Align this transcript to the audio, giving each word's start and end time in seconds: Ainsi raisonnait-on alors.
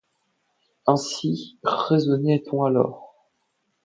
Ainsi 0.87 1.59
raisonnait-on 1.61 2.63
alors. 2.65 3.13